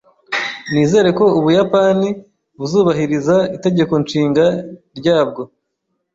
[0.71, 2.09] Nizere ko Ubuyapani
[2.59, 4.45] buzubahiriza Itegeko Nshinga
[4.97, 5.41] ryabwo.